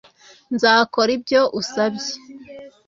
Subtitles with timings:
[0.53, 2.13] nzakora ibyo usabye